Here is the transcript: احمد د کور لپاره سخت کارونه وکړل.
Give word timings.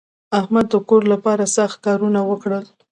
احمد 0.39 0.65
د 0.73 0.75
کور 0.89 1.03
لپاره 1.13 1.43
سخت 1.55 1.77
کارونه 1.85 2.19
وکړل. 2.29 2.65